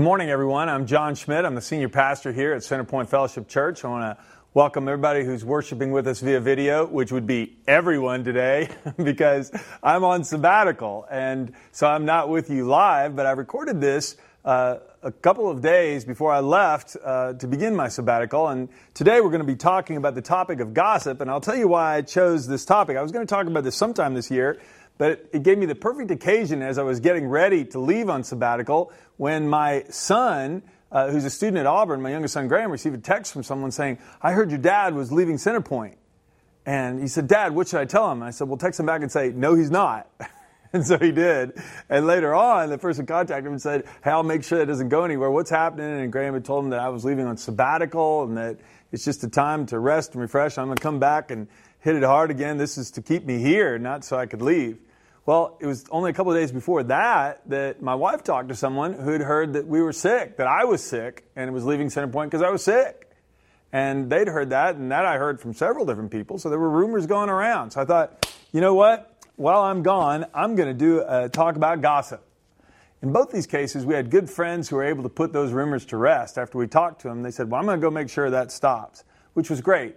[0.00, 0.70] Good morning, everyone.
[0.70, 1.44] I'm John Schmidt.
[1.44, 3.84] I'm the senior pastor here at Centerpoint Fellowship Church.
[3.84, 4.24] I want to
[4.54, 10.02] welcome everybody who's worshiping with us via video, which would be everyone today because I'm
[10.02, 11.06] on sabbatical.
[11.10, 15.60] And so I'm not with you live, but I recorded this uh, a couple of
[15.60, 18.48] days before I left uh, to begin my sabbatical.
[18.48, 21.20] And today we're going to be talking about the topic of gossip.
[21.20, 22.96] And I'll tell you why I chose this topic.
[22.96, 24.58] I was going to talk about this sometime this year,
[25.00, 28.22] but it gave me the perfect occasion as I was getting ready to leave on
[28.22, 32.96] sabbatical when my son, uh, who's a student at Auburn, my youngest son Graham, received
[32.96, 35.94] a text from someone saying, I heard your dad was leaving Centerpoint.
[36.66, 38.18] And he said, Dad, what should I tell him?
[38.18, 40.06] And I said, Well, text him back and say, No, he's not.
[40.74, 41.58] and so he did.
[41.88, 44.90] And later on, the person contacted him and said, Hey, I'll make sure that doesn't
[44.90, 45.30] go anywhere.
[45.30, 46.02] What's happening?
[46.02, 48.58] And Graham had told him that I was leaving on sabbatical and that
[48.92, 50.58] it's just a time to rest and refresh.
[50.58, 52.58] I'm going to come back and hit it hard again.
[52.58, 54.76] This is to keep me here, not so I could leave.
[55.30, 58.56] Well, it was only a couple of days before that that my wife talked to
[58.56, 61.64] someone who had heard that we were sick, that I was sick, and it was
[61.64, 63.08] leaving Centerpoint because I was sick.
[63.72, 66.38] And they'd heard that, and that I heard from several different people.
[66.38, 67.70] So there were rumors going around.
[67.70, 69.22] So I thought, you know what?
[69.36, 72.26] While I'm gone, I'm going to do a talk about gossip.
[73.00, 75.86] In both these cases, we had good friends who were able to put those rumors
[75.86, 76.38] to rest.
[76.38, 78.50] After we talked to them, they said, Well, I'm going to go make sure that
[78.50, 79.94] stops, which was great.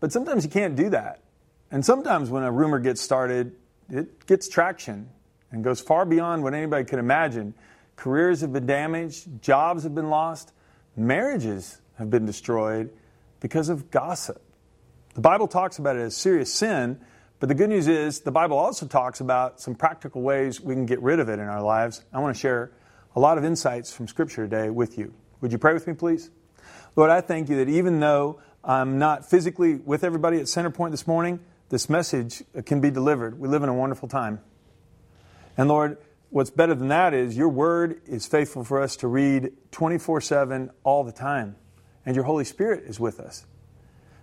[0.00, 1.22] But sometimes you can't do that.
[1.70, 3.54] And sometimes when a rumor gets started,
[3.90, 5.08] it gets traction
[5.52, 7.54] and goes far beyond what anybody could imagine.
[7.96, 10.52] Careers have been damaged, jobs have been lost,
[10.96, 12.90] marriages have been destroyed
[13.40, 14.42] because of gossip.
[15.14, 17.00] The Bible talks about it as serious sin,
[17.38, 20.86] but the good news is the Bible also talks about some practical ways we can
[20.86, 22.04] get rid of it in our lives.
[22.12, 22.72] I want to share
[23.14, 25.14] a lot of insights from Scripture today with you.
[25.40, 26.30] Would you pray with me, please?
[26.96, 31.06] Lord, I thank you that even though I'm not physically with everybody at Centerpoint this
[31.06, 33.38] morning, this message can be delivered.
[33.38, 34.40] We live in a wonderful time.
[35.56, 35.98] And Lord,
[36.30, 40.70] what's better than that is your word is faithful for us to read 24 7
[40.84, 41.56] all the time.
[42.04, 43.46] And your Holy Spirit is with us.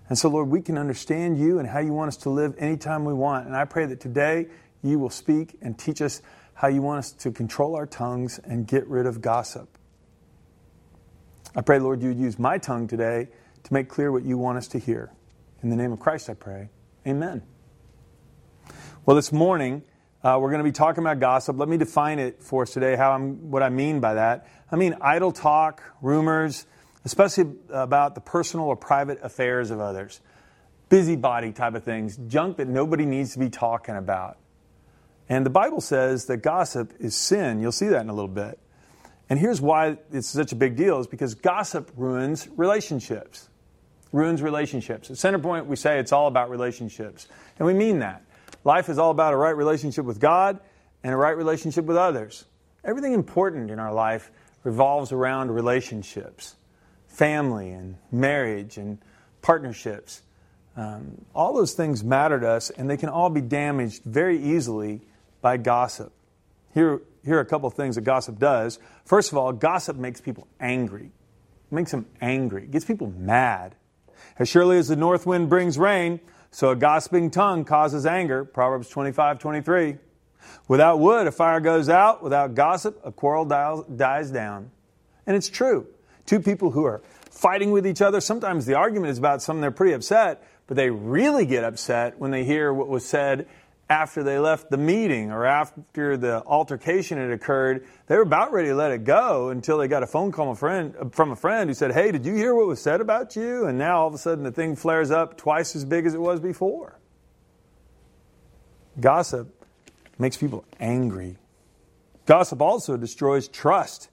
[0.09, 3.05] And so, Lord, we can understand you and how you want us to live anytime
[3.05, 3.47] we want.
[3.47, 4.47] And I pray that today
[4.81, 6.21] you will speak and teach us
[6.53, 9.77] how you want us to control our tongues and get rid of gossip.
[11.55, 13.29] I pray, Lord, you would use my tongue today
[13.63, 15.11] to make clear what you want us to hear.
[15.61, 16.69] In the name of Christ, I pray.
[17.05, 17.41] Amen.
[19.05, 19.83] Well, this morning,
[20.23, 21.57] uh, we're going to be talking about gossip.
[21.59, 24.47] Let me define it for us today, how I'm, what I mean by that.
[24.71, 26.65] I mean idle talk, rumors,
[27.03, 30.21] especially about the personal or private affairs of others.
[30.87, 34.37] Busybody type of things, junk that nobody needs to be talking about.
[35.27, 37.59] And the Bible says that gossip is sin.
[37.59, 38.59] You'll see that in a little bit.
[39.29, 43.49] And here's why it's such a big deal is because gossip ruins relationships
[44.13, 45.09] ruins relationships.
[45.09, 47.27] At Centerpoint, we say it's all about relationships.
[47.59, 48.23] And we mean that.
[48.63, 50.59] Life is all about a right relationship with God
[51.03, 52.45] and a right relationship with others.
[52.85, 54.31] Everything important in our life
[54.63, 56.55] revolves around relationships
[57.07, 58.97] family and marriage and
[59.43, 60.23] partnerships.
[60.75, 65.01] Um, all those things matter to us, and they can all be damaged very easily
[65.39, 66.11] by gossip.
[66.73, 68.79] Here, here are a couple of things that gossip does.
[69.05, 71.05] First of all, gossip makes people angry.
[71.05, 72.63] It makes them angry.
[72.63, 73.75] It gets people mad.
[74.39, 76.19] As surely as the north wind brings rain,
[76.51, 78.45] so a gossiping tongue causes anger.
[78.45, 79.97] Proverbs 25, 23.
[80.67, 82.23] Without wood, a fire goes out.
[82.23, 84.71] Without gossip, a quarrel dies down.
[85.25, 85.87] And it's true.
[86.25, 89.71] Two people who are fighting with each other, sometimes the argument is about something they're
[89.71, 93.47] pretty upset, but they really get upset when they hear what was said
[93.89, 98.69] after they left the meeting or after the altercation had occurred, they were about ready
[98.69, 101.91] to let it go until they got a phone call from a friend who said,
[101.91, 103.65] Hey, did you hear what was said about you?
[103.65, 106.21] And now all of a sudden the thing flares up twice as big as it
[106.21, 106.97] was before.
[108.99, 109.65] Gossip
[110.17, 111.37] makes people angry.
[112.25, 114.09] Gossip also destroys trust.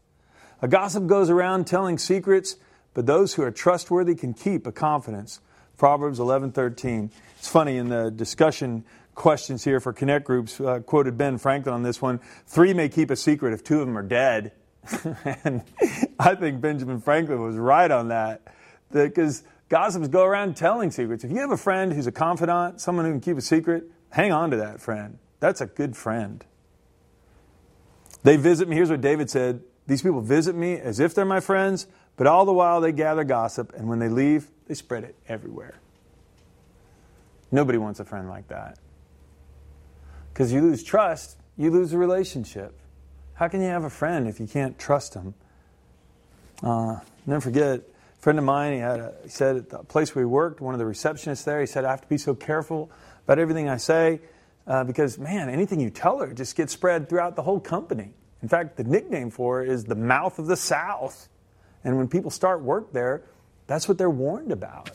[0.62, 2.56] A gossip goes around telling secrets,
[2.93, 5.40] but those who are trustworthy can keep a confidence.
[5.76, 7.11] Proverbs 11:13.
[7.38, 8.84] It's funny in the discussion
[9.14, 10.60] questions here for Connect Groups.
[10.60, 12.20] Uh, quoted Ben Franklin on this one.
[12.46, 14.52] Three may keep a secret if two of them are dead.
[15.44, 15.62] and
[16.18, 18.42] I think Benjamin Franklin was right on that.
[18.90, 21.24] Because gossips go around telling secrets.
[21.24, 24.32] If you have a friend who's a confidant, someone who can keep a secret, hang
[24.32, 25.18] on to that friend.
[25.38, 26.44] That's a good friend.
[28.22, 28.76] They visit me.
[28.76, 31.86] Here's what David said These people visit me as if they're my friends,
[32.16, 35.80] but all the while they gather gossip, and when they leave, they spread it everywhere.
[37.50, 38.78] Nobody wants a friend like that.
[40.32, 42.74] Because you lose trust, you lose a relationship.
[43.34, 45.34] How can you have a friend if you can't trust him?
[46.62, 50.14] Uh, never forget, a friend of mine, he, had a, he said at the place
[50.14, 52.34] where he worked, one of the receptionists there, he said, I have to be so
[52.34, 52.90] careful
[53.24, 54.20] about everything I say
[54.66, 58.12] uh, because, man, anything you tell her just gets spread throughout the whole company.
[58.42, 61.28] In fact, the nickname for it is the mouth of the South.
[61.84, 63.22] And when people start work there,
[63.66, 64.90] that's what they're warned about.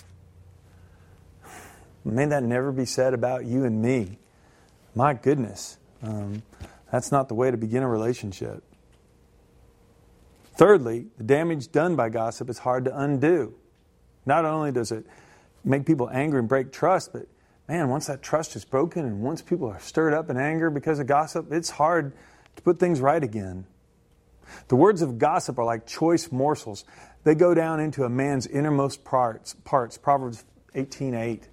[2.03, 4.19] May that never be said about you and me.
[4.95, 6.41] My goodness, um,
[6.89, 8.63] that's not the way to begin a relationship.
[10.55, 13.53] Thirdly, the damage done by gossip is hard to undo.
[14.25, 15.05] Not only does it
[15.65, 17.27] make people angry and break trust, but
[17.67, 20.99] man, once that trust is broken and once people are stirred up in anger because
[20.99, 22.13] of gossip, it's hard
[22.55, 23.65] to put things right again.
[24.69, 26.85] The words of gossip are like choice morsels.
[27.25, 29.55] They go down into a man's innermost parts.
[29.65, 31.47] parts Proverbs 18:8.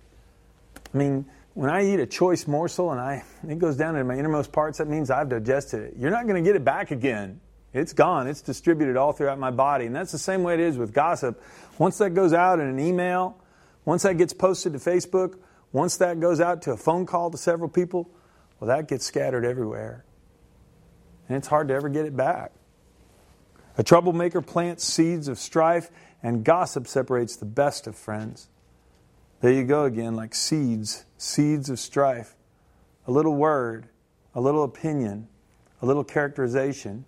[0.95, 4.17] I mean, when I eat a choice morsel and I it goes down into my
[4.17, 5.95] innermost parts, that means I've digested it.
[5.99, 7.41] You're not going to get it back again.
[7.73, 8.27] It's gone.
[8.27, 9.87] It's distributed all throughout my body.
[9.87, 11.43] And that's the same way it is with gossip.
[11.79, 13.39] Once that goes out in an email,
[13.85, 15.39] once that gets posted to Facebook,
[15.73, 18.11] once that goes out to a phone call to several people,
[18.61, 20.05] well, that gets scattered everywhere.
[21.29, 22.53] And it's hard to ever get it back.
[23.79, 25.91] A troublemaker plants seeds of strife,
[26.23, 28.49] and gossip separates the best of friends.
[29.41, 32.35] There you go again, like seeds, seeds of strife.
[33.07, 33.87] A little word,
[34.35, 35.29] a little opinion,
[35.81, 37.05] a little characterization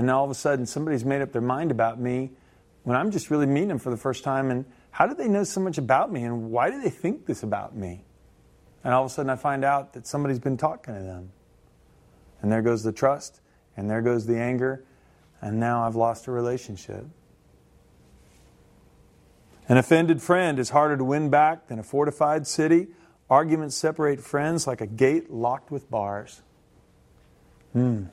[0.00, 2.30] and all of a sudden somebody's made up their mind about me
[2.84, 4.50] when I'm just really meeting them for the first time.
[4.50, 6.22] And how do they know so much about me?
[6.22, 8.04] And why do they think this about me?
[8.82, 11.32] And all of a sudden I find out that somebody's been talking to them.
[12.40, 13.42] And there goes the trust,
[13.76, 14.82] and there goes the anger,
[15.42, 17.04] and now I've lost a relationship.
[19.68, 22.88] An offended friend is harder to win back than a fortified city.
[23.30, 26.42] Arguments separate friends like a gate locked with bars.
[27.72, 28.06] Hmm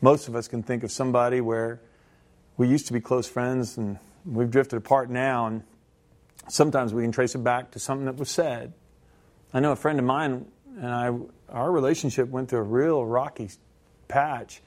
[0.00, 1.80] most of us can think of somebody where
[2.56, 5.62] we used to be close friends and we've drifted apart now, and
[6.48, 8.72] sometimes we can trace it back to something that was said.
[9.52, 10.46] I know a friend of mine
[10.76, 11.10] and I,
[11.48, 13.50] our relationship went through a real rocky
[14.08, 14.62] patch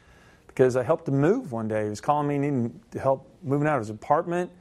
[0.48, 1.84] because I helped him move one day.
[1.84, 4.52] He was calling me needing to help moving out of his apartment.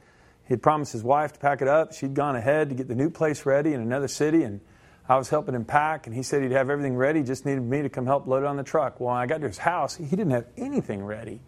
[0.45, 1.93] He had promised his wife to pack it up.
[1.93, 4.59] She'd gone ahead to get the new place ready in another city, and
[5.07, 7.81] I was helping him pack, and he said he'd have everything ready, just needed me
[7.81, 8.99] to come help load it on the truck.
[8.99, 11.41] Well, I got to his house, he didn't have anything ready.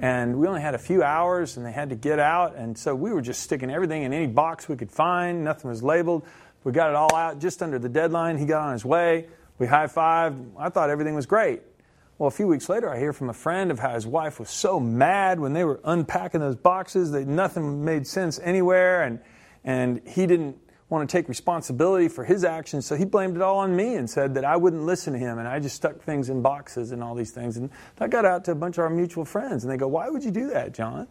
[0.00, 2.54] And we only had a few hours, and they had to get out.
[2.54, 5.42] And so we were just sticking everything in any box we could find.
[5.42, 6.24] Nothing was labeled.
[6.62, 8.38] We got it all out just under the deadline.
[8.38, 9.26] He got on his way.
[9.58, 10.52] We high fived.
[10.56, 11.62] I thought everything was great.
[12.18, 14.50] Well, a few weeks later, I hear from a friend of how his wife was
[14.50, 19.20] so mad when they were unpacking those boxes that nothing made sense anywhere, and
[19.64, 20.58] and he didn't
[20.88, 24.08] want to take responsibility for his actions, so he blamed it all on me and
[24.08, 27.02] said that I wouldn't listen to him and I just stuck things in boxes and
[27.02, 27.56] all these things.
[27.58, 30.08] And that got out to a bunch of our mutual friends, and they go, Why
[30.08, 31.06] would you do that, John?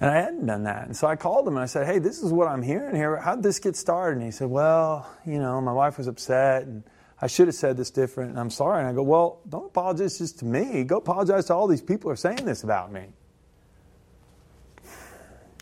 [0.00, 0.86] And I hadn't done that.
[0.86, 3.16] And so I called him and I said, Hey, this is what I'm hearing here.
[3.18, 4.16] How'd this get started?
[4.16, 6.82] And he said, Well, you know, my wife was upset and
[7.20, 8.80] I should have said this different and I'm sorry.
[8.80, 10.84] And I go, Well, don't apologize just to me.
[10.84, 13.08] Go apologize to all these people who are saying this about me.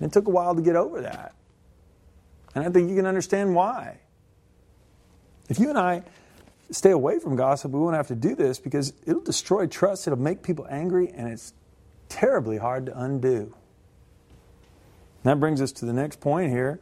[0.01, 1.35] It took a while to get over that.
[2.55, 3.99] And I think you can understand why.
[5.49, 6.03] If you and I
[6.71, 10.19] stay away from gossip, we won't have to do this because it'll destroy trust, it'll
[10.19, 11.53] make people angry, and it's
[12.09, 13.55] terribly hard to undo.
[15.25, 16.81] That brings us to the next point here.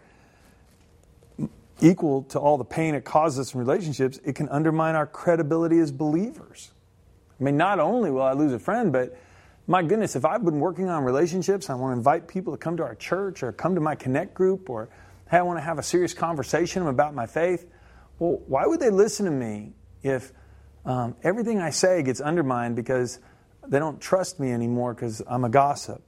[1.81, 5.79] Equal to all the pain it causes us in relationships, it can undermine our credibility
[5.79, 6.71] as believers.
[7.39, 9.17] I mean, not only will I lose a friend, but
[9.67, 12.77] my goodness, if I've been working on relationships, I want to invite people to come
[12.79, 14.89] to our church or come to my Connect group or
[15.31, 17.67] hey, I want to have a serious conversation about my faith.
[18.19, 20.33] Well, why would they listen to me if
[20.85, 23.19] um, everything I say gets undermined because
[23.67, 26.03] they don't trust me anymore because I'm a gossip?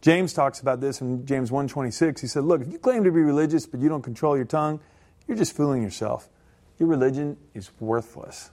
[0.00, 2.20] James talks about this in James 1:26.
[2.20, 4.80] He said, "Look, if you claim to be religious but you don't control your tongue,
[5.26, 6.28] you're just fooling yourself.
[6.78, 8.50] Your religion is worthless."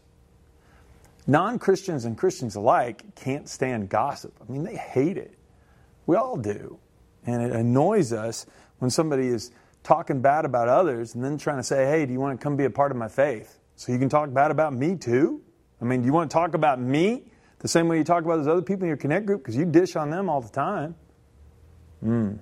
[1.28, 4.34] Non-Christians and Christians alike can't stand gossip.
[4.42, 5.38] I mean, they hate it.
[6.06, 6.80] We all do.
[7.26, 8.46] And it annoys us
[8.80, 9.52] when somebody is
[9.84, 12.56] talking bad about others and then trying to say, hey, do you want to come
[12.56, 13.60] be a part of my faith?
[13.76, 15.42] So you can talk bad about me too?
[15.82, 17.24] I mean, do you want to talk about me
[17.60, 19.42] the same way you talk about those other people in your Connect group?
[19.42, 20.96] Because you dish on them all the time.
[22.02, 22.34] Hmm.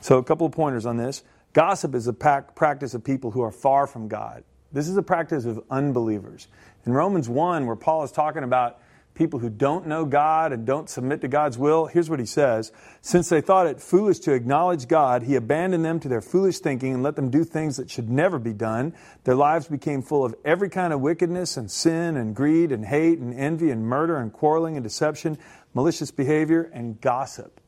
[0.00, 1.22] So, a couple of pointers on this.
[1.52, 4.44] Gossip is a practice of people who are far from God.
[4.70, 6.46] This is a practice of unbelievers.
[6.84, 8.80] In Romans 1, where Paul is talking about
[9.18, 12.70] people who don't know God and don't submit to God's will, here's what he says
[13.02, 16.94] Since they thought it foolish to acknowledge God, he abandoned them to their foolish thinking
[16.94, 18.94] and let them do things that should never be done.
[19.24, 23.18] Their lives became full of every kind of wickedness and sin and greed and hate
[23.18, 25.36] and envy and murder and quarreling and deception,
[25.74, 27.60] malicious behavior and gossip.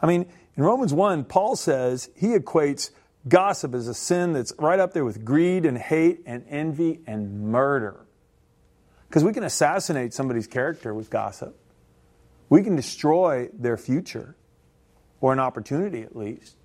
[0.00, 2.90] I mean, in Romans 1, Paul says he equates
[3.28, 7.42] gossip as a sin that's right up there with greed and hate and envy and
[7.42, 8.04] murder.
[9.14, 11.56] Because we can assassinate somebody's character with gossip,
[12.48, 14.34] we can destroy their future,
[15.20, 16.56] or an opportunity at least.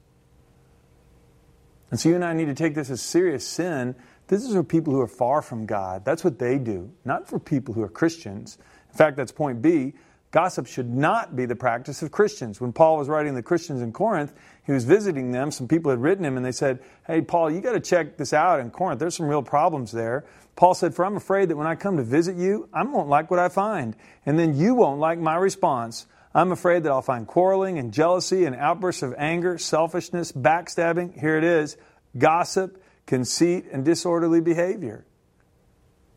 [1.91, 3.93] And so you and I need to take this as serious sin.
[4.29, 6.03] This is for people who are far from God.
[6.03, 8.57] That's what they do, not for people who are Christians.
[8.89, 9.93] In fact, that's point B.
[10.31, 12.61] Gossip should not be the practice of Christians.
[12.61, 14.31] When Paul was writing the Christians in Corinth,
[14.63, 15.49] he was visiting them.
[15.49, 18.31] Some people had written him and they said, Hey, Paul, you got to check this
[18.31, 18.99] out in Corinth.
[18.99, 20.25] There's some real problems there.
[20.55, 23.31] Paul said, For I'm afraid that when I come to visit you, I won't like
[23.31, 23.95] what I find.
[24.23, 26.05] And then you won't like my response.
[26.35, 31.19] I'm afraid that I'll find quarreling and jealousy and outbursts of anger, selfishness, backstabbing.
[31.19, 31.75] Here it is
[32.15, 35.05] gossip, conceit, and disorderly behavior.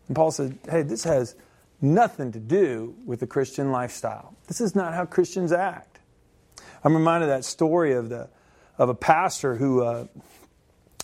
[0.08, 1.34] And Paul said, Hey, this has
[1.82, 4.34] nothing to do with the Christian lifestyle.
[4.46, 5.98] This is not how Christians act.
[6.84, 8.28] I'm reminded of that story of, the,
[8.78, 10.06] of a pastor who uh,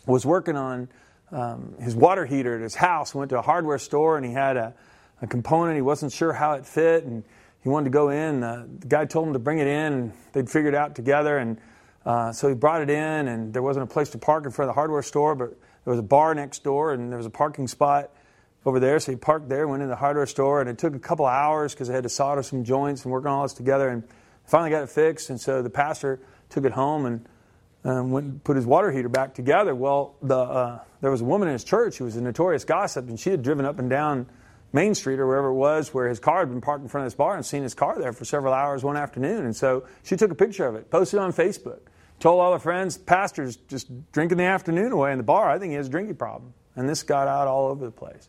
[0.07, 0.89] was working on
[1.31, 4.57] um, his water heater at his house, went to a hardware store, and he had
[4.57, 4.75] a,
[5.21, 5.77] a component.
[5.77, 7.23] He wasn't sure how it fit, and
[7.63, 8.41] he wanted to go in.
[8.41, 11.39] The guy told him to bring it in, and they'd figure it out together.
[11.39, 11.59] And
[12.07, 14.71] uh, so he brought it in, and there wasn't a place to park in front
[14.71, 15.51] of the hardware store, but
[15.85, 18.11] there was a bar next door, and there was a parking spot
[18.65, 18.99] over there.
[19.01, 21.33] So he parked there, went in the hardware store, and it took a couple of
[21.33, 23.89] hours because they had to solder some joints and work on all this together.
[23.89, 24.03] And
[24.45, 25.31] finally got it fixed.
[25.31, 27.29] And so the pastor took it home and
[27.85, 29.75] um, went and put his water heater back together.
[29.75, 33.09] Well, the, uh, there was a woman in his church who was a notorious gossip,
[33.09, 34.27] and she had driven up and down
[34.73, 37.13] Main Street or wherever it was where his car had been parked in front of
[37.13, 39.45] this bar and seen his car there for several hours one afternoon.
[39.45, 41.81] And so she took a picture of it, posted it on Facebook,
[42.21, 45.49] told all her friends, pastor's just drinking the afternoon away in the bar.
[45.49, 46.53] I think he has a drinking problem.
[46.77, 48.29] And this got out all over the place.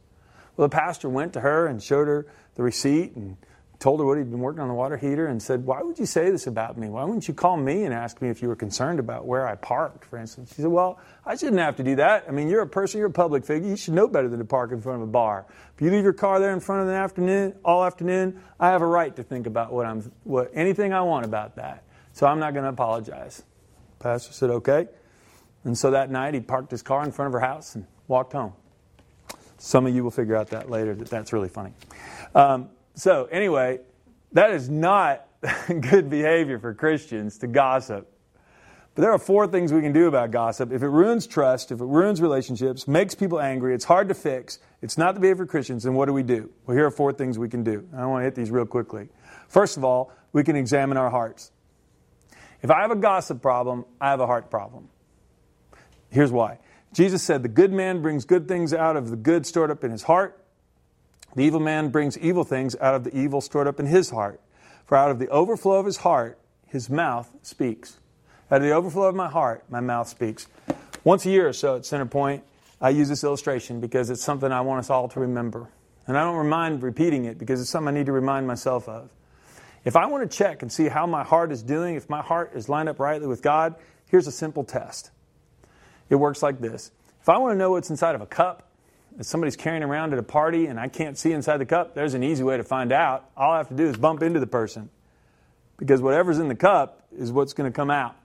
[0.60, 3.38] Well, the pastor went to her and showed her the receipt and
[3.80, 6.06] told her what he'd been working on the water heater and said, Why would you
[6.06, 6.90] say this about me?
[6.90, 9.56] Why wouldn't you call me and ask me if you were concerned about where I
[9.56, 10.50] parked, for instance?
[10.50, 12.26] She said, Well, I shouldn't have to do that.
[12.28, 13.70] I mean, you're a person, you're a public figure.
[13.70, 15.46] You should know better than to park in front of a bar.
[15.76, 18.82] If you leave your car there in front of the afternoon, all afternoon, I have
[18.82, 21.86] a right to think about what I'm, what, anything I want about that.
[22.12, 23.44] So I'm not going to apologize.
[24.00, 24.90] Pastor said, Okay.
[25.64, 28.34] And so that night, he parked his car in front of her house and walked
[28.34, 28.52] home.
[29.60, 31.74] Some of you will figure out that later, that that's really funny.
[32.34, 33.80] Um, so, anyway,
[34.32, 35.28] that is not
[35.68, 38.12] good behavior for Christians to gossip.
[38.96, 40.72] But there are four things we can do about gossip.
[40.72, 44.60] If it ruins trust, if it ruins relationships, makes people angry, it's hard to fix,
[44.82, 46.50] it's not the behavior of Christians, then what do we do?
[46.66, 47.88] Well, here are four things we can do.
[47.96, 49.10] I want to hit these real quickly.
[49.48, 51.52] First of all, we can examine our hearts.
[52.62, 54.90] If I have a gossip problem, I have a heart problem.
[56.10, 56.60] Here's why.
[56.94, 59.92] Jesus said, The good man brings good things out of the good stored up in
[59.92, 60.44] his heart.
[61.36, 64.42] The evil man brings evil things out of the evil stored up in his heart.
[64.86, 68.00] For out of the overflow of his heart, his mouth speaks.
[68.52, 70.48] Out of the overflow of my heart, my mouth speaks.
[71.04, 72.42] Once a year or so at Centerpoint,
[72.82, 75.70] I use this illustration because it's something I want us all to remember.
[76.08, 79.12] And I don't mind repeating it because it's something I need to remind myself of.
[79.86, 82.52] If I want to check and see how my heart is doing, if my heart
[82.56, 83.76] is lined up rightly with God,
[84.08, 85.12] here's a simple test.
[86.10, 86.92] It works like this.
[87.22, 88.70] If I want to know what's inside of a cup
[89.18, 92.14] that somebody's carrying around at a party and I can't see inside the cup, there's
[92.14, 93.30] an easy way to find out.
[93.36, 94.90] All I have to do is bump into the person
[95.78, 98.16] because whatever's in the cup is what's going to come out.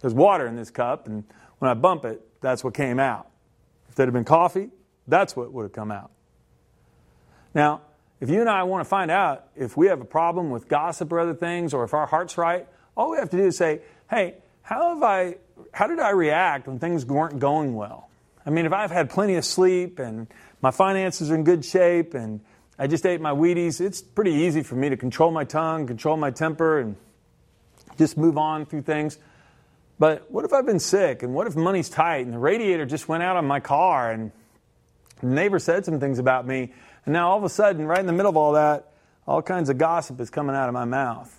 [0.00, 1.24] There's water in this cup, and
[1.58, 3.28] when I bump it, that's what came out.
[3.88, 4.70] If there had been coffee,
[5.06, 6.10] that's what would have come out.
[7.54, 7.82] Now,
[8.20, 11.12] if you and I want to find out if we have a problem with gossip
[11.12, 12.66] or other things, or if our heart's right,
[12.96, 13.80] all we have to do is say,
[14.10, 14.36] hey,
[14.68, 15.36] how have I,
[15.72, 18.10] how did I react when things weren't going well?
[18.44, 20.26] I mean, if I've had plenty of sleep and
[20.60, 22.40] my finances are in good shape and
[22.78, 26.18] I just ate my Wheaties, it's pretty easy for me to control my tongue, control
[26.18, 26.96] my temper, and
[27.96, 29.16] just move on through things.
[29.98, 33.08] But what if I've been sick and what if money's tight and the radiator just
[33.08, 34.32] went out on my car and
[35.22, 36.74] the neighbor said some things about me
[37.06, 38.92] and now all of a sudden, right in the middle of all that,
[39.26, 41.37] all kinds of gossip is coming out of my mouth.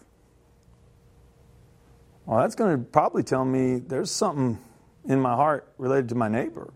[2.30, 4.60] Well, that's going to probably tell me there's something
[5.06, 6.72] in my heart related to my neighbor.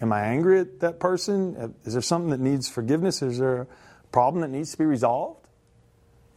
[0.00, 1.74] Am I angry at that person?
[1.84, 3.20] Is there something that needs forgiveness?
[3.20, 3.66] Is there a
[4.12, 5.46] problem that needs to be resolved?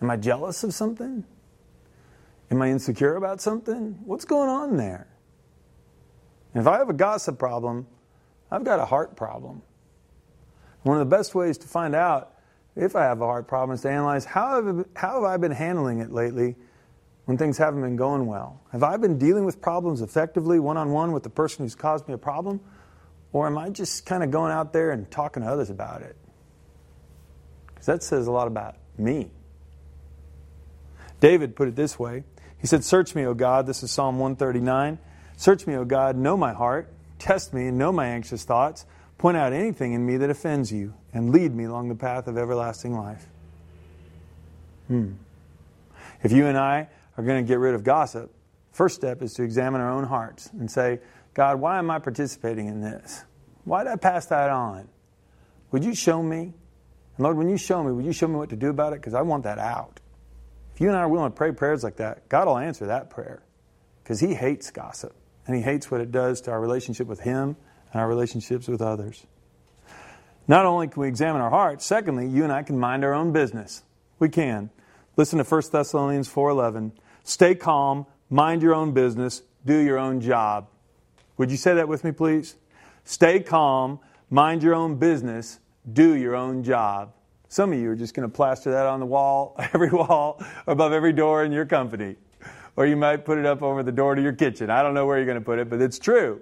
[0.01, 1.23] Am I jealous of something?
[2.51, 3.97] Am I insecure about something?
[4.03, 5.07] What's going on there?
[6.53, 7.87] if I have a gossip problem,
[8.51, 9.61] I've got a heart problem.
[10.83, 12.33] One of the best ways to find out
[12.75, 15.53] if I have a heart problem is to analyze how have, how have I been
[15.53, 16.57] handling it lately
[17.25, 18.61] when things haven't been going well?
[18.71, 22.07] Have I been dealing with problems effectively one on one with the person who's caused
[22.07, 22.59] me a problem?
[23.33, 26.17] Or am I just kind of going out there and talking to others about it?
[27.67, 29.31] Because that says a lot about me.
[31.19, 32.23] David put it this way
[32.59, 33.67] He said, Search me, O God.
[33.67, 34.99] This is Psalm 139.
[35.37, 36.91] Search me, O God, know my heart.
[37.19, 38.85] Test me and know my anxious thoughts
[39.21, 42.39] Point out anything in me that offends you, and lead me along the path of
[42.39, 43.27] everlasting life.
[44.87, 45.11] Hmm.
[46.23, 46.87] If you and I
[47.21, 48.33] are going to get rid of gossip,
[48.71, 50.99] first step is to examine our own hearts and say,
[51.33, 53.23] God, why am I participating in this?
[53.63, 54.87] Why did I pass that on?
[55.71, 56.39] Would you show me?
[57.17, 58.99] And Lord, when you show me, would you show me what to do about it?
[58.99, 59.99] Because I want that out.
[60.73, 63.09] If you and I are willing to pray prayers like that, God will answer that
[63.09, 63.43] prayer
[64.03, 67.55] because He hates gossip and He hates what it does to our relationship with Him
[67.91, 69.25] and our relationships with others.
[70.47, 73.31] Not only can we examine our hearts, secondly, you and I can mind our own
[73.31, 73.83] business.
[74.19, 74.69] We can.
[75.17, 76.91] Listen to 1 Thessalonians 4:11.
[77.23, 80.67] Stay calm, mind your own business, do your own job.
[81.37, 82.55] Would you say that with me, please?
[83.03, 83.99] Stay calm,
[84.29, 85.59] mind your own business,
[85.91, 87.13] do your own job.
[87.47, 90.93] Some of you are just going to plaster that on the wall, every wall, above
[90.93, 92.15] every door in your company.
[92.77, 94.69] Or you might put it up over the door to your kitchen.
[94.69, 96.41] I don't know where you're going to put it, but it's true.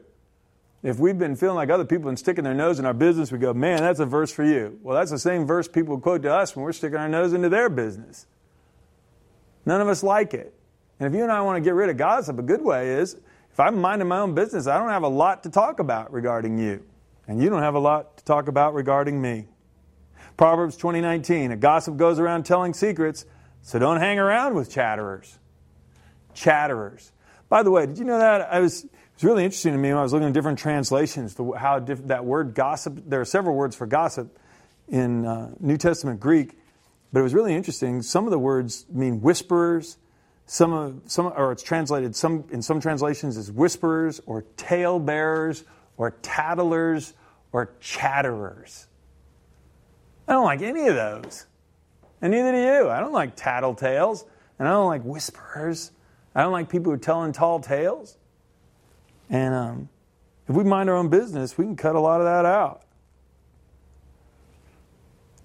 [0.84, 3.40] If we've been feeling like other people and sticking their nose in our business, we
[3.40, 4.80] go, man, that's a verse for you.
[4.82, 7.50] Well, that's the same verse people quote to us when we're sticking our nose into
[7.50, 8.28] their business.
[9.66, 10.54] None of us like it.
[11.00, 13.16] And if you and I want to get rid of gossip, a good way is
[13.52, 16.58] if I'm minding my own business, I don't have a lot to talk about regarding
[16.58, 16.84] you.
[17.28, 19.48] And you don't have a lot to talk about regarding me.
[20.36, 23.26] Proverbs 20:19, a gossip goes around telling secrets,
[23.62, 25.38] so don't hang around with chatterers.
[26.34, 27.12] Chatterers.
[27.50, 28.42] By the way, did you know that?
[28.42, 31.36] I was, it was really interesting to me when I was looking at different translations,
[31.36, 34.38] the, how diff, that word gossip, there are several words for gossip
[34.88, 36.58] in uh, New Testament Greek,
[37.12, 38.02] but it was really interesting.
[38.02, 39.98] Some of the words mean whisperers,
[40.50, 45.64] some, of, some or it's translated some, in some translations as whisperers or talebearers
[45.96, 47.14] or tattlers
[47.52, 48.88] or chatterers.
[50.28, 51.46] I don't like any of those.
[52.20, 52.90] And neither do you.
[52.90, 54.26] I don't like tattletales,
[54.58, 55.92] and I don't like whisperers.
[56.34, 58.18] I don't like people who are telling tall tales.
[59.30, 59.90] And um,
[60.48, 62.82] if we mind our own business, we can cut a lot of that out.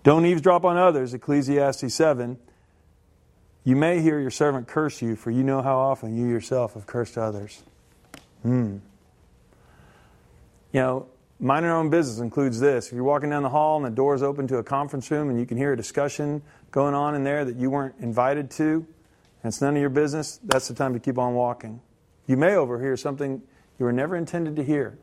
[0.02, 2.38] Don't eavesdrop on others, Ecclesiastes 7.
[3.64, 6.86] You may hear your servant curse you, for you know how often you yourself have
[6.86, 7.62] cursed others.
[8.42, 8.76] Hmm.
[10.72, 11.06] You know,
[11.40, 12.88] minding our own business includes this.
[12.88, 15.38] If you're walking down the hall and the door's open to a conference room and
[15.38, 18.86] you can hear a discussion going on in there that you weren't invited to,
[19.42, 21.80] and it's none of your business, that's the time to keep on walking.
[22.26, 23.42] You may overhear something
[23.78, 24.98] you were never intended to hear.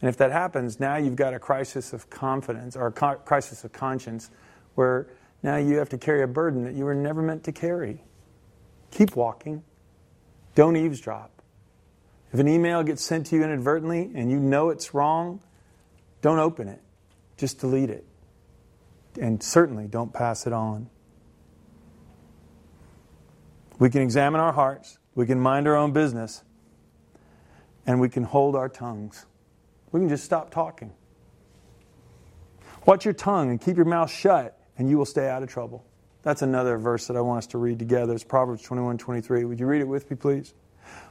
[0.00, 3.72] And if that happens, now you've got a crisis of confidence or a crisis of
[3.72, 4.30] conscience
[4.74, 5.08] where
[5.44, 8.02] now you have to carry a burden that you were never meant to carry.
[8.90, 9.62] Keep walking.
[10.54, 11.42] Don't eavesdrop.
[12.32, 15.40] If an email gets sent to you inadvertently and you know it's wrong,
[16.22, 16.80] don't open it.
[17.36, 18.06] Just delete it.
[19.20, 20.88] And certainly don't pass it on.
[23.78, 26.42] We can examine our hearts, we can mind our own business,
[27.86, 29.26] and we can hold our tongues.
[29.92, 30.92] We can just stop talking.
[32.86, 35.84] Watch your tongue and keep your mouth shut, and you will stay out of trouble.
[36.22, 38.14] That's another verse that I want us to read together.
[38.14, 39.44] It's Proverbs 21 23.
[39.44, 40.54] Would you read it with me, please?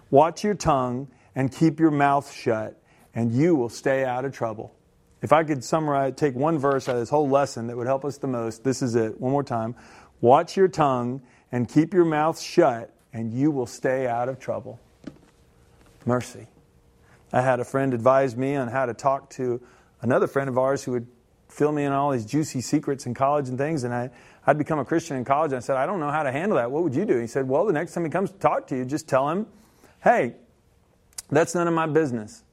[0.09, 2.81] Watch your tongue and keep your mouth shut,
[3.13, 4.73] and you will stay out of trouble.
[5.21, 8.03] If I could summarize, take one verse out of this whole lesson that would help
[8.03, 9.19] us the most, this is it.
[9.21, 9.75] One more time.
[10.19, 11.21] Watch your tongue
[11.51, 14.79] and keep your mouth shut, and you will stay out of trouble.
[16.05, 16.47] Mercy.
[17.31, 19.61] I had a friend advise me on how to talk to
[20.01, 21.07] another friend of ours who would
[21.53, 23.83] fill me in all these juicy secrets in college and things.
[23.83, 24.09] And I,
[24.45, 25.51] I'd become a Christian in college.
[25.51, 26.71] And I said, I don't know how to handle that.
[26.71, 27.19] What would you do?
[27.19, 29.47] He said, Well, the next time he comes to talk to you, just tell him,
[30.03, 30.35] hey,
[31.29, 32.43] that's none of my business.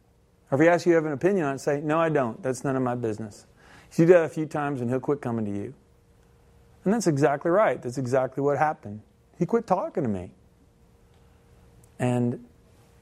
[0.50, 2.42] Or if he asks you, you have an opinion on it, say, no, I don't.
[2.42, 3.46] That's none of my business.
[3.96, 5.74] You do that a few times and he'll quit coming to you.
[6.84, 7.80] And that's exactly right.
[7.82, 9.00] That's exactly what happened.
[9.38, 10.30] He quit talking to me.
[11.98, 12.44] And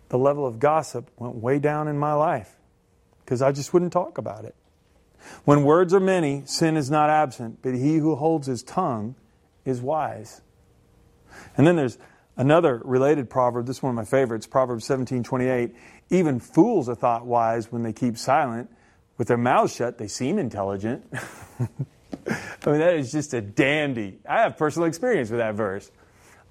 [0.08, 2.56] the level of gossip went way down in my life
[3.24, 4.54] because I just wouldn't talk about it.
[5.44, 9.14] When words are many, sin is not absent, but he who holds his tongue
[9.64, 10.40] is wise.
[11.56, 11.98] And then there's
[12.36, 15.74] another related proverb, this is one of my favorites, Proverbs 17 28.
[16.10, 18.70] Even fools are thought wise when they keep silent.
[19.18, 21.04] With their mouths shut, they seem intelligent.
[21.12, 24.18] I mean, that is just a dandy.
[24.28, 25.90] I have personal experience with that verse.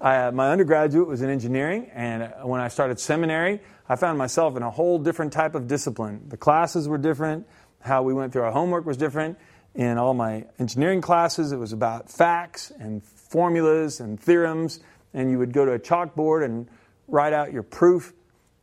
[0.00, 4.18] I, uh, my undergraduate was in engineering, and uh, when I started seminary, I found
[4.18, 6.26] myself in a whole different type of discipline.
[6.28, 7.46] The classes were different,
[7.80, 9.38] how we went through our homework was different.
[9.74, 14.80] In all my engineering classes, it was about facts and formulas and theorems,
[15.14, 16.68] and you would go to a chalkboard and
[17.06, 18.12] write out your proof.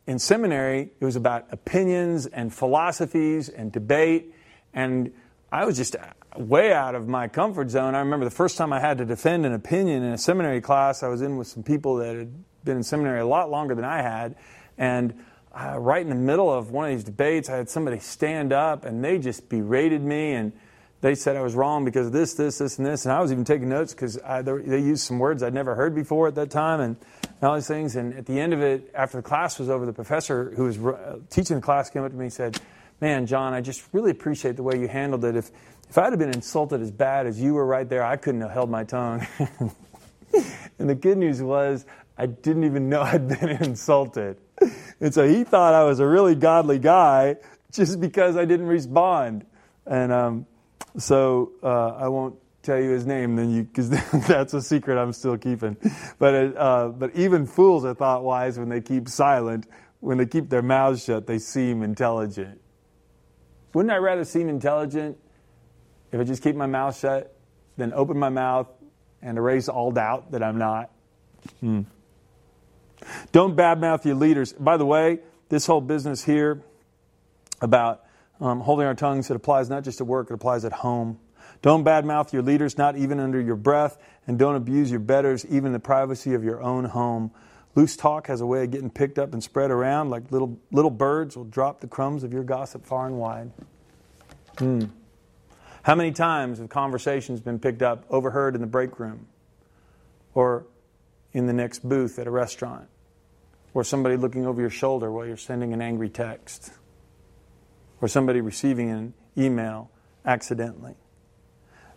[0.08, 4.34] In seminary, it was about opinions and philosophies and debate,
[4.74, 5.12] and
[5.52, 5.96] I was just
[6.38, 7.96] way out of my comfort zone.
[7.96, 11.02] I remember the first time I had to defend an opinion in a seminary class,
[11.02, 12.34] I was in with some people that had
[12.66, 14.36] been in seminary a lot longer than I had,
[14.78, 15.14] and
[15.56, 18.84] uh, right in the middle of one of these debates, I had somebody stand up
[18.86, 20.52] and they just berated me and
[21.02, 23.06] they said I was wrong because of this, this, this, and this.
[23.06, 26.28] And I was even taking notes because they used some words I'd never heard before
[26.28, 27.96] at that time and, and, all these things.
[27.96, 30.78] And at the end of it, after the class was over, the professor who was
[30.78, 32.60] uh, teaching the class came up to me and said,
[33.02, 35.36] Man, John, I just really appreciate the way you handled it.
[35.36, 35.52] If,
[35.90, 38.52] if I'd have been insulted as bad as you were right there, I couldn't have
[38.52, 39.28] held my tongue.
[40.80, 41.86] and the good news was,
[42.18, 44.38] I didn't even know I'd been insulted.
[45.02, 47.38] And so he thought I was a really godly guy
[47.72, 49.46] just because I didn't respond.
[49.86, 50.46] And um,
[50.98, 53.90] so uh, I won't tell you his name then you because
[54.28, 55.78] that's a secret I'm still keeping.
[56.18, 59.68] But uh, but even fools are thought wise when they keep silent.
[60.00, 62.62] When they keep their mouths shut, they seem intelligent.
[63.74, 65.18] Wouldn't I rather seem intelligent
[66.12, 67.36] if I just keep my mouth shut
[67.78, 68.68] than open my mouth
[69.22, 70.92] and erase all doubt that I'm not?
[71.60, 71.82] Hmm.
[73.32, 74.54] Don't badmouth your leaders.
[74.54, 76.62] By the way, this whole business here
[77.62, 78.04] about
[78.40, 81.20] um, holding our tongues, it applies not just at work, it applies at home.
[81.62, 85.74] Don't badmouth your leaders, not even under your breath, and don't abuse your betters, even
[85.74, 87.32] the privacy of your own home.
[87.76, 90.92] Loose talk has a way of getting picked up and spread around like little, little
[90.92, 93.52] birds will drop the crumbs of your gossip far and wide.
[94.58, 94.86] Hmm.
[95.84, 99.28] How many times have conversations been picked up, overheard in the break room,
[100.34, 100.66] or
[101.36, 102.88] in the next booth at a restaurant,
[103.74, 106.72] or somebody looking over your shoulder while you're sending an angry text,
[108.00, 109.92] or somebody receiving an email
[110.26, 110.96] accidentally.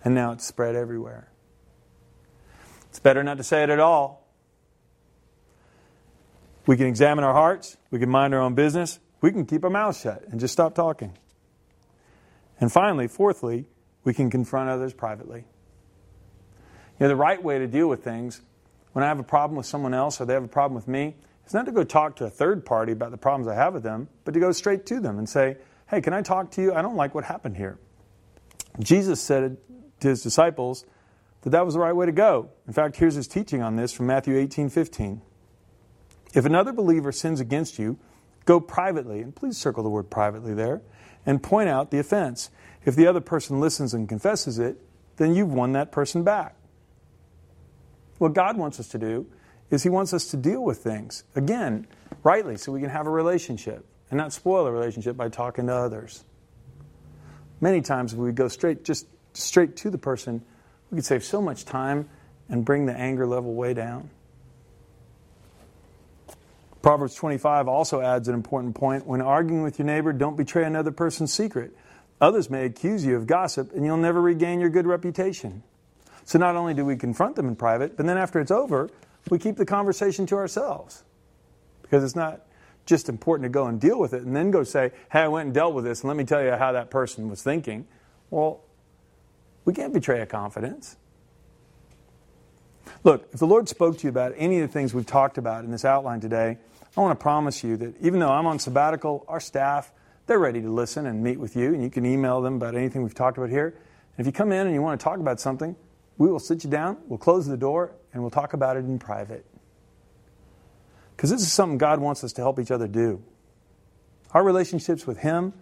[0.03, 1.31] And now it's spread everywhere.
[2.89, 4.27] It's better not to say it at all.
[6.67, 9.71] We can examine our hearts, we can mind our own business, we can keep our
[9.71, 11.17] mouths shut and just stop talking.
[12.61, 13.67] And finally, fourthly,
[14.03, 15.45] we can confront others privately.
[16.99, 18.43] You know, the right way to deal with things
[18.99, 21.15] when I have a problem with someone else or they have a problem with me,
[21.45, 23.85] it's not to go talk to a third party about the problems I have with
[23.85, 25.57] them, but to go straight to them and say,
[25.89, 26.75] Hey, can I talk to you?
[26.75, 27.79] I don't like what happened here.
[28.81, 29.57] Jesus said
[30.01, 30.85] to his disciples
[31.43, 32.51] that that was the right way to go.
[32.67, 35.23] In fact, here's his teaching on this from Matthew 18 15.
[36.35, 38.01] If another believer sins against you,
[38.47, 40.83] go privately, and please circle the word privately there,
[41.25, 42.51] and point out the offense.
[42.85, 44.77] If the other person listens and confesses it,
[45.19, 46.57] then you've won that person back.
[48.19, 49.27] What God wants us to do
[49.71, 51.87] is He wants us to deal with things, again,
[52.23, 55.75] rightly, so we can have a relationship and not spoil a relationship by talking to
[55.75, 56.25] others.
[57.61, 60.43] Many times, if we go straight, just straight to the person,
[60.91, 62.09] we could save so much time
[62.49, 64.11] and bring the anger level way down.
[66.81, 69.07] Proverbs 25 also adds an important point.
[69.07, 71.77] When arguing with your neighbor, don't betray another person's secret.
[72.21, 75.63] Others may accuse you of gossip, and you'll never regain your good reputation.
[76.29, 78.91] So not only do we confront them in private, but then after it's over,
[79.31, 81.03] we keep the conversation to ourselves.
[81.81, 82.43] Because it's not
[82.85, 85.47] just important to go and deal with it and then go say, hey, I went
[85.47, 87.87] and dealt with this, and let me tell you how that person was thinking.
[88.29, 88.61] Well,
[89.65, 90.99] we can't betray a confidence.
[93.05, 95.65] Look, if the Lord spoke to you about any of the things we've talked about
[95.65, 96.59] in this outline today,
[96.95, 99.93] I want to promise you that even though I'm on sabbatical, our staff,
[100.27, 103.03] they're ready to listen and meet with you, and you can email them about anything
[103.03, 103.69] we've talked about here.
[103.69, 105.75] And if you come in and you want to talk about something,
[106.19, 108.99] we will sit you down, we'll close the door, and we'll talk about it in
[108.99, 109.47] private.
[111.17, 113.23] Because this is something God wants us to help each other do.
[114.33, 115.55] Our relationships with Him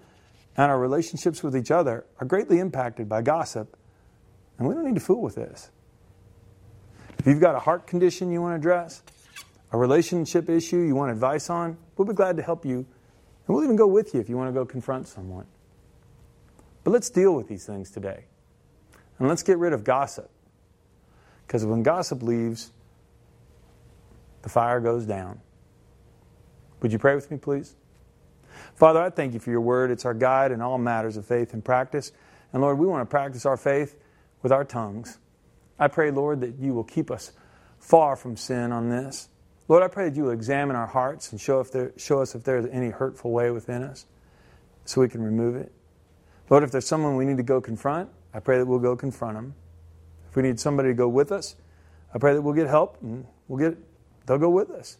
[0.56, 3.76] and our relationships with each other are greatly impacted by gossip,
[4.58, 5.70] and we don't need to fool with this.
[7.18, 9.02] If you've got a heart condition you want to address,
[9.72, 13.64] a relationship issue you want advice on, we'll be glad to help you, and we'll
[13.64, 15.46] even go with you if you want to go confront someone.
[16.82, 18.24] But let's deal with these things today,
[19.18, 20.30] and let's get rid of gossip.
[21.46, 22.72] Because when gossip leaves,
[24.42, 25.40] the fire goes down.
[26.80, 27.74] Would you pray with me, please?
[28.74, 29.90] Father, I thank you for your word.
[29.90, 32.12] It's our guide in all matters of faith and practice.
[32.52, 33.96] And Lord, we want to practice our faith
[34.42, 35.18] with our tongues.
[35.78, 37.32] I pray, Lord, that you will keep us
[37.78, 39.28] far from sin on this.
[39.68, 42.34] Lord, I pray that you will examine our hearts and show, if there, show us
[42.34, 44.06] if there is any hurtful way within us
[44.84, 45.72] so we can remove it.
[46.48, 49.36] Lord, if there's someone we need to go confront, I pray that we'll go confront
[49.36, 49.54] them.
[50.36, 51.56] We need somebody to go with us,
[52.16, 53.78] I pray that we'll get help and we'll get
[54.26, 54.96] they'll go with us.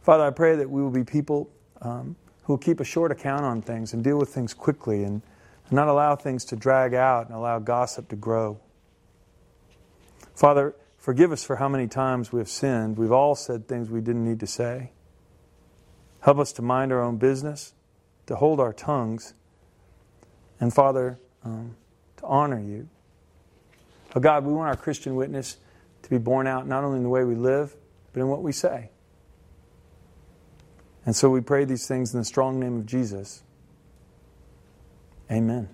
[0.00, 3.44] Father, I pray that we will be people um, who will keep a short account
[3.44, 5.22] on things and deal with things quickly and,
[5.64, 8.60] and not allow things to drag out and allow gossip to grow.
[10.34, 12.96] Father, forgive us for how many times we have sinned.
[12.96, 14.92] We've all said things we didn't need to say.
[16.20, 17.74] Help us to mind our own business,
[18.26, 19.34] to hold our tongues,
[20.60, 21.76] and Father, um,
[22.18, 22.88] to honor you.
[24.14, 25.56] Oh God, we want our Christian witness
[26.02, 27.74] to be borne out not only in the way we live,
[28.12, 28.90] but in what we say.
[31.04, 33.42] And so we pray these things in the strong name of Jesus.
[35.30, 35.68] Amen.